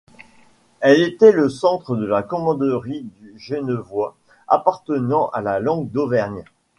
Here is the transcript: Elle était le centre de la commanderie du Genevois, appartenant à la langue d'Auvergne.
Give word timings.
Elle 0.79 0.99
était 1.03 1.31
le 1.31 1.47
centre 1.47 1.95
de 1.95 2.07
la 2.07 2.23
commanderie 2.23 3.03
du 3.19 3.35
Genevois, 3.37 4.17
appartenant 4.47 5.27
à 5.29 5.41
la 5.41 5.59
langue 5.59 5.91
d'Auvergne. 5.91 6.43